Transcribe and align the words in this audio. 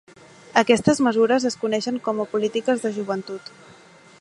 Aquestes 0.61 1.01
mesures 1.07 1.45
es 1.49 1.57
coneixen 1.65 1.99
com 2.07 2.23
a 2.23 2.25
polítiques 2.35 2.85
de 2.87 2.93
joventut. 2.97 3.53